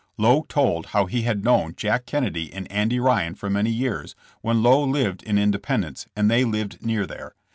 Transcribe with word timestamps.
Lowe 0.17 0.47
told 0.49 0.87
how 0.87 1.05
he 1.05 1.21
had 1.21 1.43
known 1.43 1.75
Jack 1.77 2.07
Ken 2.07 2.23
nedy 2.23 2.49
and 2.51 2.67
Andy 2.71 2.99
Ryan 2.99 3.35
for 3.35 3.51
many 3.51 3.69
years 3.69 4.15
when 4.41 4.63
Lowe 4.63 4.83
lived 4.83 5.21
in 5.21 5.37
Independence, 5.37 6.07
and 6.15 6.27
they 6.27 6.43
lived 6.43 6.83
near 6.83 7.05
there. 7.05 7.35